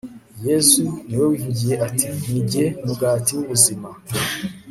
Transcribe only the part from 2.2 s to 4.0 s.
ni jye mugati w'ubuzima